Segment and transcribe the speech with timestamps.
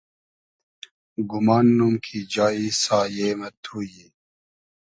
[1.29, 4.07] گومان نوم کی جایی سایې مۂ تو یی